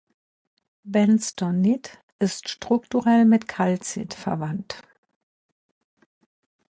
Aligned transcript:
Benstonit 0.83 1.99
ist 2.17 2.49
strukturell 2.49 3.23
mit 3.25 3.47
Calcit 3.47 4.15
verwandt. 4.15 4.81